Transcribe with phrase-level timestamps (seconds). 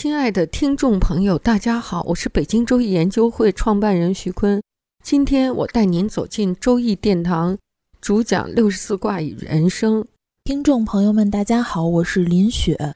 [0.00, 4.62] 亲爱的听众朋友，大家好，我是北京周易研究会创办人徐坤。
[5.02, 7.58] 今天我带您走进周易殿堂，
[8.00, 10.06] 主讲六十四卦与人生。
[10.44, 12.94] 听众朋友们，大家好，我是林雪。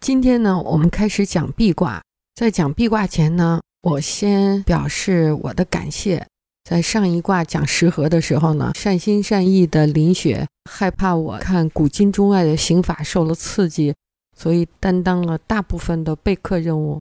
[0.00, 2.02] 今天呢，我们开始讲壁卦。
[2.34, 6.26] 在讲壁卦前呢，我先表示我的感谢。
[6.68, 13.94] 在上一卦讲十合的时候呢，善心善意的林雪害怕我看古今中外的刑法受了刺激。
[14.38, 17.00] 所以担当了大部分的备课任务，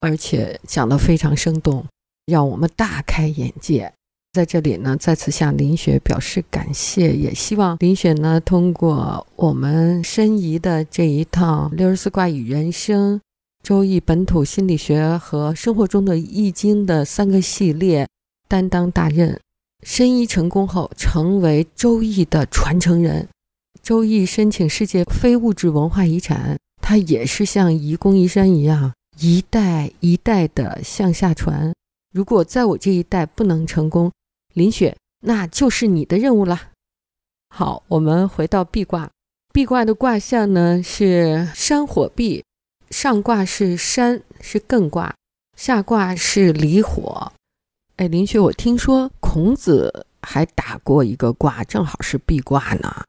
[0.00, 1.86] 而且讲得非常生动，
[2.26, 3.92] 让我们大开眼界。
[4.32, 13.14] 在这里呢，再次向林雪表示感谢，也希望林雪呢通过我们申遗的这一套《六十四卦与人生》
[13.62, 18.08] 《周易本土心理学》和生活中的易经的三个系列，
[18.48, 19.38] 担当大任，
[19.82, 23.28] 申遗成功后成为周易的传承人。
[23.82, 26.56] 周易申请世界非物质文化遗产。
[26.82, 31.72] 它也是像愚公移山一样，一代一代的向下传。
[32.12, 34.12] 如果在我这一代不能成功，
[34.52, 36.60] 林雪，那就是你的任务了。
[37.48, 39.08] 好，我们回到壁卦。
[39.52, 42.44] 壁卦的卦象呢是山火壁，
[42.90, 45.14] 上卦是山，是艮卦；
[45.56, 47.32] 下卦是离火。
[47.96, 53.04] 哎，林雪，我听说孔子还打过一个卦，正好是壁卦呢。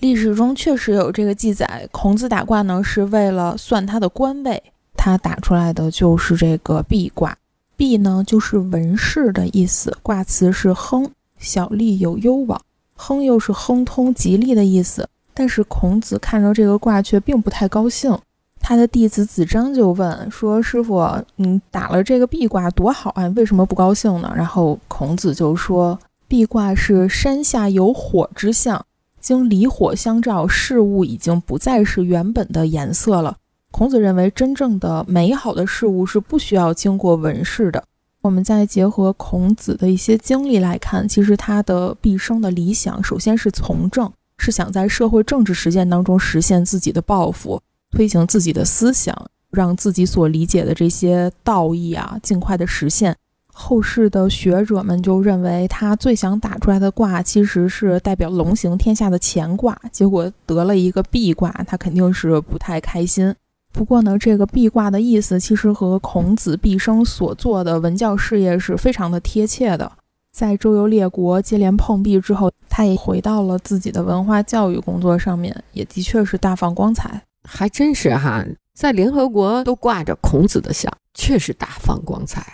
[0.00, 4.62] 历史中确实有这个记载，孔子打卦呢是为了算他的官位，
[4.96, 7.36] 他打出来的就是这个壁卦。
[7.76, 12.60] 壁呢就是文士的意思，卦辞是亨，小利有攸往，
[12.94, 15.08] 亨又是亨通吉利的意思。
[15.34, 18.16] 但是孔子看着这个卦却并不太高兴，
[18.60, 28.84] 他的弟子子张就问说：“师傅，你打了这个壁卦多好啊，为什么不高兴呢？”然后孔子就说：“壁卦是山下有火之象。”
[29.28, 33.36] 经离火相照，事物已经不再是原本的颜色了。
[33.70, 37.84] 孔子认为，真正的美好的事物是不需要经过文饰的。
[38.22, 49.14] 我们再结合孔子的一些经历来看，其实他的毕生的理想，首先是从政，是想在社会政治实践当中实现自己的抱负，推行自己的思想，
[49.50, 53.14] 让自己所理解的这些道义啊，尽快的实现。
[53.60, 63.34] 后世的学者们就认为，他最想打出来的卦其实是代表龙行天下的乾卦，结果得了一个壁卦，他肯定是不太开心。
[63.72, 69.90] 不过呢，这个壁卦的意思其实和孔子毕生所做的文教事业是非常的贴切的。
[70.32, 77.20] 在周游列国接连碰壁之后，他也回到了自己的文化教育工作上面，也的确是大放光彩。
[77.42, 82.46] 还真是哈，在联合国都挂着孔子的像，确实大放光彩。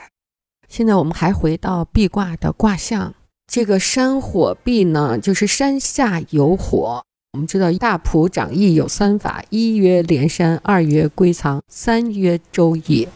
[0.76, 3.14] 现在我们还回到壁卦的卦象，
[3.46, 7.00] 这个山火壁呢，就是山下有火。
[7.34, 13.06] 我们知道大谱讲义有三法：一曰连山，二曰归藏，三曰周易。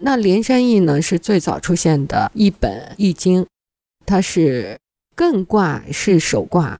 [0.00, 3.44] 那连山易呢，是最早出现的一本易经，
[4.06, 4.78] 它是
[5.16, 6.78] 艮卦是首卦，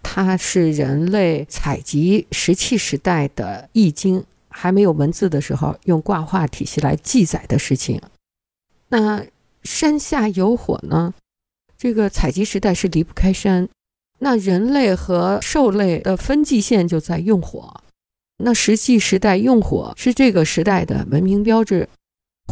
[0.00, 8.00] 它是人类采集石器时代的易经，还没有文字的时候，用卦画体系来记载的事情。
[8.88, 9.24] 那
[9.62, 11.14] 山下有火呢，
[11.76, 13.68] 这个采集时代是离不开山，
[14.18, 17.80] 那人类和兽类的分界线就在用火。
[18.38, 21.88] 那石器时代用火是这个时代的文明标志，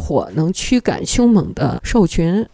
[0.01, 2.47] 火能驱赶凶猛的兽群，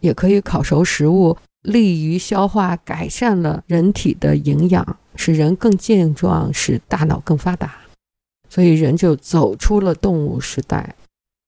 [0.00, 7.82] 也可以烤熟食物，利于消化，改善了人体的营养，使人更健壮，使大脑更发达，
[8.48, 10.96] 所以人就走出了动物时代。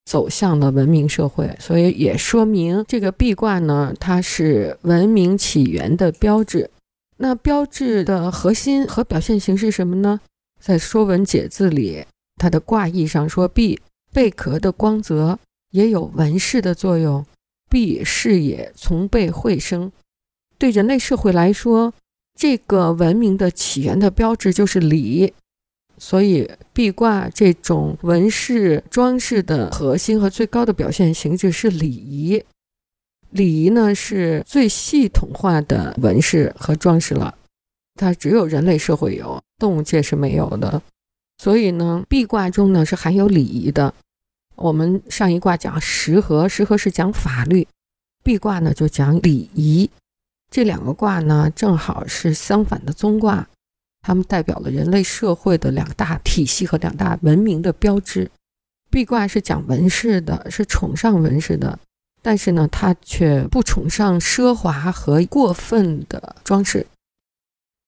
[0.05, 6.71] 走向了文明社会，所以也说明这个壁卦呢，它是文明起源的标志。
[7.17, 10.21] 那标志的核心和表现形式是什么呢？
[10.61, 12.05] 在《说文解字》里，
[12.37, 13.81] 它的卦意上说，壁
[14.13, 15.39] 贝壳的光泽
[15.71, 17.25] 也有纹饰的作用。
[17.71, 19.91] 壁是也，从贝会生。
[20.59, 21.93] 对人类社会来说，
[22.39, 25.33] 这个文明的起源的标志就是礼。
[25.99, 32.43] 所以，壁挂这种纹饰装饰的核心和最高的表现形式是礼仪。
[33.31, 37.37] 礼仪呢，是最系统化的纹饰和装饰了，
[37.95, 40.83] 它只有人类社会有，动物界是没有的。
[41.39, 43.93] 所以呢，壁挂中呢是含有礼仪的。
[44.55, 47.67] 我们上一卦讲十和，十和是讲法律，
[48.23, 49.91] 壁挂呢就讲礼仪。
[50.49, 53.49] 这两个卦呢正好是相反的宗卦，
[54.07, 58.31] 它们代表了人类社会的两大体系和两大文明的标志。
[58.91, 61.79] 壁挂是讲文饰的，是崇尚文饰的，
[62.21, 66.87] 但是呢，它却不崇尚奢华和过分的装饰。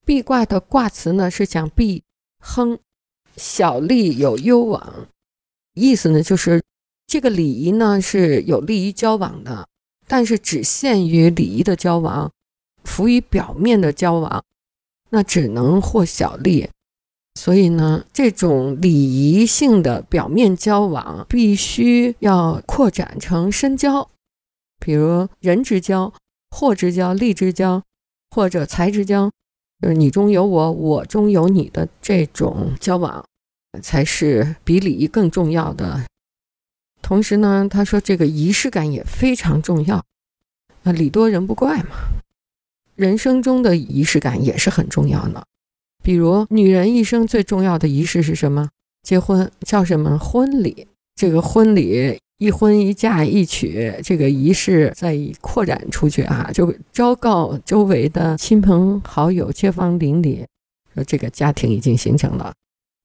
[0.06, 2.02] 壁挂的卦辞呢是讲壁
[2.40, 2.78] 亨，
[3.36, 5.08] 小利有攸往。
[5.74, 6.62] 意思呢，就是
[7.06, 9.68] 这个礼仪呢是有利于交往的，
[10.08, 12.32] 但是只限于礼仪的交往，
[12.84, 14.42] 浮于表面的交往，
[15.10, 16.68] 那只能获小利。
[17.34, 24.08] 所以呢，这种礼仪性的表面交往，必须要扩展成深交，
[24.78, 26.12] 比如人之交、
[26.50, 27.82] 货之交、利之交，
[28.30, 29.30] 或者财之交，
[29.82, 33.24] 就是你中有我，我中有你的这种交往。
[33.82, 36.06] 才是比礼仪更重要的。
[37.02, 40.02] 同时呢，他说这个仪式感也非常重要。
[40.84, 42.22] 那，礼多人不怪嘛。
[42.96, 45.44] 人生中的仪式感也是很重要的。
[46.02, 48.68] 比如，女人一生最重要的仪式是什么？
[49.02, 50.18] 结婚叫什么？
[50.18, 50.88] 婚礼。
[51.14, 60.44] 这个婚礼一婚一嫁一娶，这个仪式再扩展出去啊，就昭告周围的亲朋好友、街坊邻里，
[60.94, 62.52] 说这个家庭已经形成了。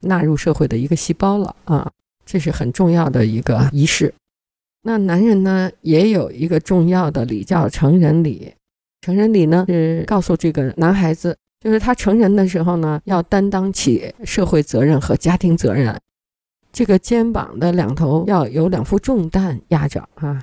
[0.02, 1.90] 纳入社会的一个细胞了啊，
[2.26, 4.14] 这是很重要的一个仪式。
[4.84, 8.54] 那男人呢，也有一个重要的礼，叫成人礼。
[9.02, 16.00] 成人礼呢，是告诉这个男孩子，就是他成人的时候呢，要担当起社会责任和家庭责任。
[16.72, 20.42] 这个肩膀的两头要有两副重担压着啊。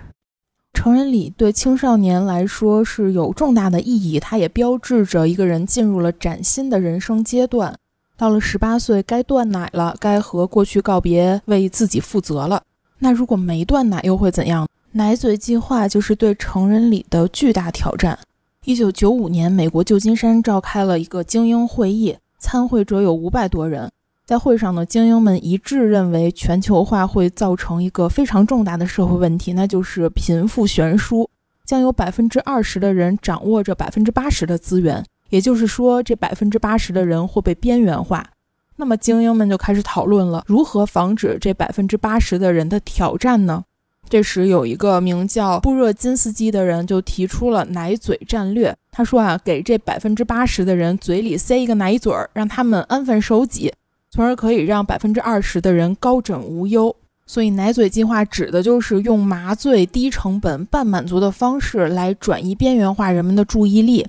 [0.74, 7.74] 成人礼对青少年来说是有重大的意义，它也标志着一个人进入了崭新的人生阶段。
[8.16, 12.62] 到了十八岁，该断奶了，该和过去告别，为自己负责了。
[12.98, 14.66] 那如果没断奶，又会怎样？
[14.92, 18.18] 奶嘴计划就是对成人礼的巨大挑战。
[18.68, 23.90] 一九九五年，美国旧金山召开了一个精英会议，参会者有五百多人。
[24.26, 31.30] 在会上呢，精英们一致认为，全球化会造成一个非常重大的社会问题，那就是贫富悬殊，
[31.64, 35.02] 将有百分之二十的人掌握着百分之八十的资源。
[35.30, 38.32] 也就是说，这百分之八十的人会被边缘化。
[38.76, 43.64] 那么，精英们就开始讨论了，如何防止这百分之八十的人的挑战呢？
[44.10, 48.74] 这时，有一个名叫布热津斯基的人就提出了“奶嘴战略”。
[48.90, 53.72] 他说啊，给这百分之八十的人嘴里塞一个奶嘴儿，让他们安分守己，
[54.10, 56.96] 从而可以让百分之二十的人高枕无忧。
[57.26, 64.06] 所以，奶嘴计划指的就是用麻醉、低成本、半满足的方式来转移边缘化人们的注意力。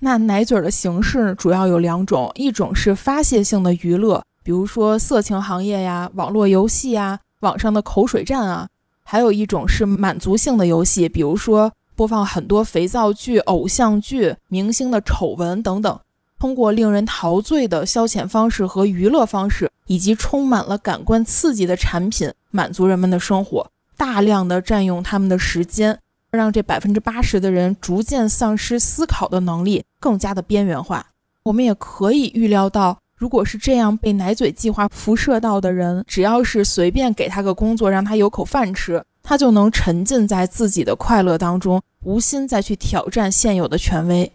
[0.00, 8.66] 那奶嘴的形式主要有两种，一种是发泄性的娱乐，比如说色情行业呀、网络游戏呀、网上的口水战啊；
[9.10, 15.98] 还有一种是满足性的游戏，比如说播放很多肥皂剧、偶像剧、明星的丑闻等等，
[16.38, 25.98] 通过令人陶醉的消遣方式和娱乐方式，以及充满了感官刺激的产品，满足人们的生活，大量的占用他们的时间。
[26.30, 31.06] 让这百分之八十的人逐渐丧失思考的能力，更加的边缘化。
[31.44, 44.30] 我们也可以预料到，如果是这样被奶嘴计划辐射到的人，只要是随便给他个工作，让他有口饭吃，他就能沉浸在自己的快乐当中，无心再去挑战现有的权威。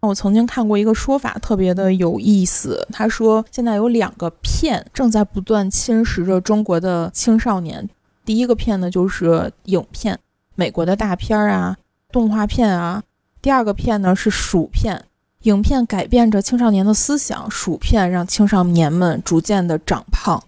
[0.00, 2.88] 我曾经看过一个说法，特别的有意思。
[2.90, 7.88] 他说，现在有两个骗正在不断侵蚀着中国的青少年。
[8.24, 10.18] 第一个骗呢，就是影片。
[10.54, 11.76] 美国的大片儿啊，
[12.10, 13.02] 动画片啊。
[13.40, 15.04] 第二个片呢是薯片，
[15.42, 20.42] 影片改变着青少年的思想，薯片让青少年们逐渐的长胖。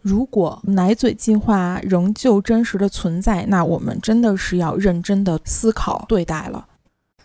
[0.00, 6.66] 如果奶嘴计划仍旧真实的存在，那我们真的是要认真的思考对待了。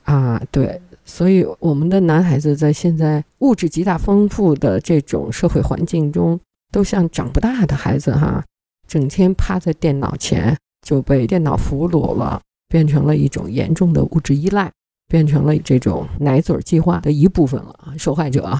[0.03, 6.39] 啊，对，所以我们的男孩子在现在物质极大丰富的这种社会环境中，
[6.71, 8.43] 都像长不大的孩子哈，
[8.87, 10.57] 整天趴在电脑前。
[10.85, 14.71] 就被电脑俘虏了，变成了一种严重的物质依赖，
[15.07, 17.93] 变成了这种奶嘴计划的一部分了啊！
[17.97, 18.59] 受害者啊，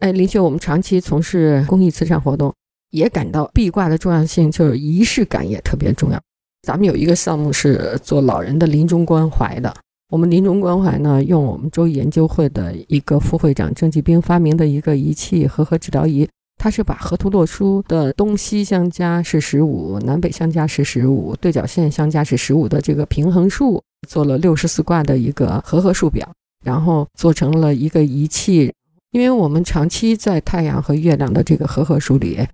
[0.00, 2.52] 哎，林雪，我们长期从事公益慈善活动，
[2.90, 6.20] 也感到壁挂的重要性，就是仪式感也特别重要。
[6.62, 9.74] 咱们有一个项目是做老人的临终关怀的，
[10.10, 16.28] 我们临终关怀呢，用我们周易研究会的一个副会长郑继兵发明的一个仪器——和合治疗仪。
[16.58, 26.28] 它是把河图洛书的东西相加是十五，南北相加是十五，对角线相加是十五的这个平衡数，做了六十四卦的一个和合数表，
[26.64, 28.72] 然后做成了一个仪器，
[29.10, 32.46] 因为我们长期在太阳和月亮的这个和合数里，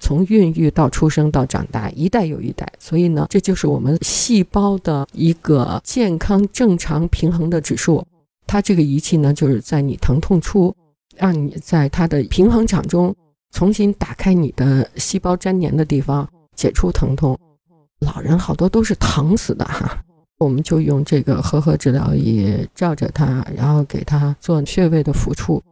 [0.00, 8.04] 从孕育到出生到长大，一代又一代，所以呢，这就是我们细胞的一个健康、正常、平衡的指数。
[8.46, 10.74] 它这个仪器呢，就是在你疼痛处，
[11.16, 13.14] 让你在它的平衡场中
[13.52, 17.38] 重新打开你的细胞粘连的地方，解除疼痛。
[18.00, 19.98] 老人好多都是疼死的哈，
[20.38, 25.62] 我们就用这个和合治疗仪照着他，然后给他做穴位的抚触。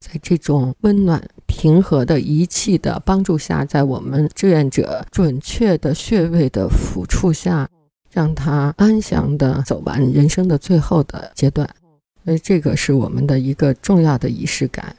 [0.00, 7.68] 在这种温暖平和的仪器的帮助下，在我们志愿者准确的穴位的抚触下，
[8.10, 11.68] 让他安详的走完人生的最后的阶段。
[12.24, 14.94] 所以这个是我们的一个重要的仪式感。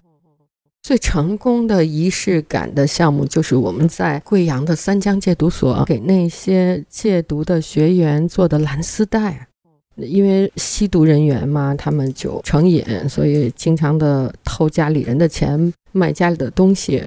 [0.84, 9.48] 最成功的仪式感的项目，就是我们在贵阳的三江戒毒所给那些戒毒的学员做的蓝丝带。
[9.96, 17.06] 因为吸毒人员嘛，他们就成瘾，所以经常的偷家里人的钱，卖家里的东西，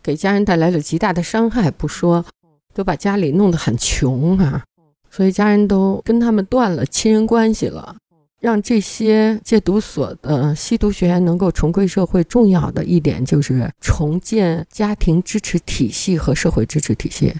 [0.00, 1.70] 给家人带来了极大的伤害。
[1.72, 2.24] 不说，
[2.72, 4.62] 都把家里弄得很穷啊，
[5.10, 7.96] 所以家人都跟他们断了亲人关系了。
[8.40, 17.34] 让这些戒毒所的吸毒学员能够重归社会，重要的一点就是重建家庭支持体系和社会支持体系。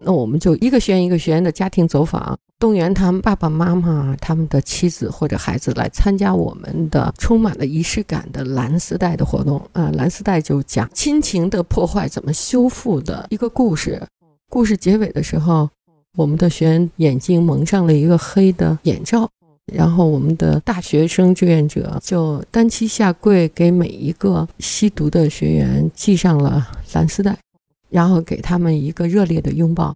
[0.00, 9.58] 那我们就一个学员一个学员的家庭走访，动员他们爸爸妈妈、他们的妻子或者孩子来参加我们的充满了仪式感的蓝丝带的活动。
[9.72, 14.02] 啊，蓝丝带就讲亲情的破坏怎么修复的一个故事。
[14.50, 15.70] 故事结尾的时候，
[16.16, 19.30] 我们的学员眼睛蒙上了一个黑的眼罩，
[19.72, 27.36] 然后我们的大学生志愿者就单膝下跪，给每一个吸毒的学员系上了蓝丝带。
[27.90, 29.94] 然后给他们一个热烈的拥抱。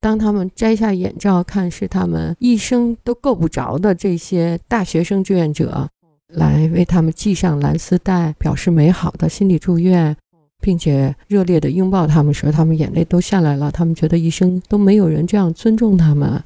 [0.00, 5.88] 当他们摘下眼罩，看是他们一生都够不着的这些大学生志愿者
[6.26, 10.16] 来为他们系上蓝丝带，表示美好的心理祝愿，
[10.60, 13.70] 并且热烈的拥抱他们时，他们眼泪都下来了。
[13.70, 16.42] 他们觉得一生都没有人这样尊重他们，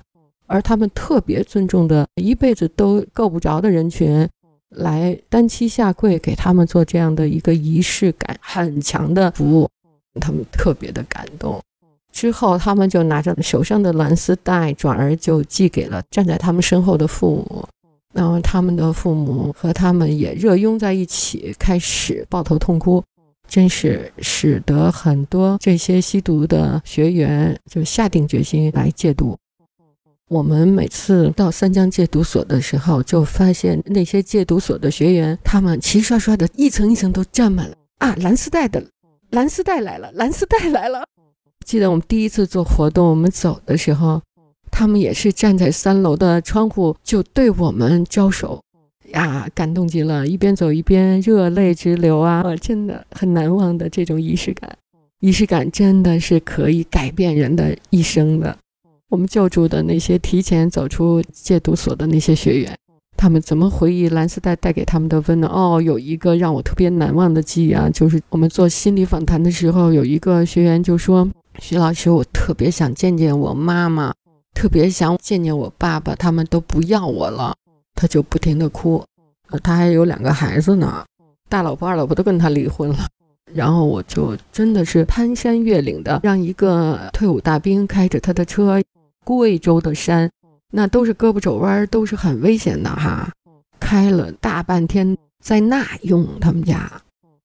[0.47, 4.29] 而他们特别尊重的一辈子都够不着的人群，
[4.71, 9.69] 来单膝下跪给他们做这样的一个仪式感很强的服务。
[10.21, 11.61] 他们特别的感动，
[12.11, 17.67] 之后他们就拿着手上的蓝丝带，转而就寄给了站在他们身后的父母，
[18.15, 23.05] 然后他们的父母和他们也热拥在一起，开始抱头痛哭，
[23.47, 29.37] 真是使得很多这些吸毒的学员就下定决心来戒毒。
[30.29, 38.83] 我们每次到三江戒毒所的时候，就发现那些戒毒所的学员，他们齐刷刷的一层一层都站满了啊蓝丝带的。
[39.31, 41.05] 蓝丝带来了，蓝丝带来了。
[41.65, 44.21] 记得我们第一次做活动，我们走的时候，
[44.73, 48.61] 他们也是站在三楼的窗户，就对我们招手，
[49.13, 52.43] 呀，感动极了，一边走一边热泪直流啊！
[52.57, 54.77] 真的很难忘的这种仪式感，
[55.21, 58.59] 仪式感真的是可以改变人的一生的。
[59.09, 62.77] 我们救助的那些提前走出戒毒所的那些学员。
[63.17, 65.51] 他们怎么回忆蓝丝带带给他们的温暖？
[65.51, 71.27] 哦，有一个让我特别难忘的记忆啊，就是我们做心理访谈的时候，有一个学员就说
[71.59, 74.13] ：“徐老师，我特别想见见我妈妈，
[74.53, 77.55] 特别想见见我爸爸，他们都不要我了。”
[77.95, 79.03] 他就不停的哭。
[79.63, 81.03] 他还有两个孩子呢，
[81.49, 83.07] 大老婆、二老婆都跟他离婚了。
[83.55, 88.83] 然后我就真的是攀山越岭的，让一个退伍大兵开着他的车，
[89.27, 90.31] 贵州的山。
[90.71, 93.29] 那都是胳膊肘弯，都是很危险的哈。
[93.81, 96.91] 开了大半天，在那用他们家，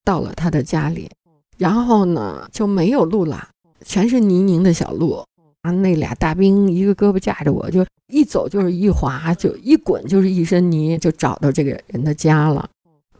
[0.04, 1.10] 到了他的家里，
[1.58, 3.50] 然后呢就没有路了，
[3.84, 5.24] 全是泥泞的小路。
[5.62, 5.72] 啊。
[5.72, 12.70] 那俩大兵一个胳膊架着我，就一走就是一滑，就一滚就是一身泥，就找到这个人的家了。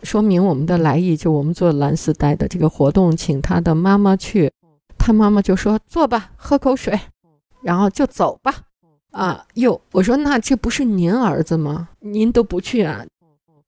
[0.04, 4.52] 说明我们的来意，就我们做蓝丝带的这个活动，请他的妈妈去，
[4.98, 7.00] 他妈妈就说坐吧，喝口水，
[7.64, 8.54] 然后就走吧。
[9.12, 9.82] 啊哟！
[9.92, 11.90] 我说那这不是您儿子吗？
[12.00, 13.06] 您都不去啊？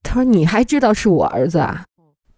[0.01, 1.83] 他说你还知道是我儿子啊？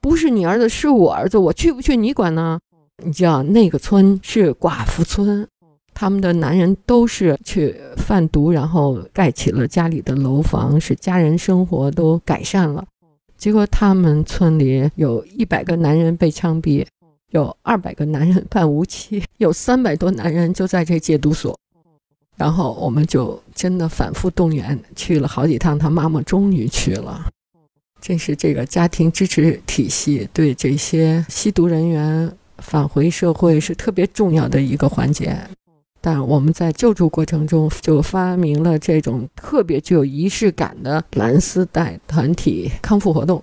[0.02, 1.38] 不是你儿子，是我儿子。
[1.38, 2.60] 我去不去你管呢？
[3.04, 5.48] 你知道那个村是寡妇村，
[5.94, 12.84] 他们的男人都是去贩毒，然后盖起了家里的楼房，使家人生活都改善了。
[13.38, 16.84] 结果他们村里有一百个男人被枪毙，
[17.32, 21.58] 有二百个男人判无期，有三百多男人就在这戒毒所。
[22.38, 27.30] 然后我们就真的反复动员去了好几趟，他妈妈终于去了。
[28.02, 35.36] 这是这个家庭支持体系对这些吸毒人员返回社会是特别重要的一个环节。
[36.02, 43.42] 但我们在救助过程中就发明了这种特别具有仪式感的蓝丝带团体康复活动。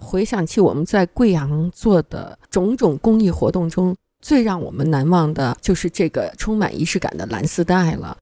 [0.00, 8.16] 回想起我们在贵阳做的种种公益活动中，最让我们难忘的就是这个充满仪式感的蓝丝带了。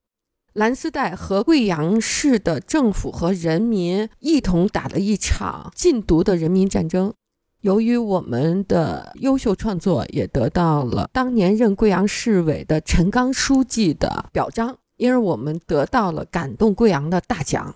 [0.53, 7.13] 蓝丝带和贵阳市的政府和人民一同打了一场禁毒的人民战争。
[7.61, 17.75] 由于我们的优秀创作，也得到了当年任贵阳市委的陈刚书记的表彰，因而我们得到了感动贵阳的大奖。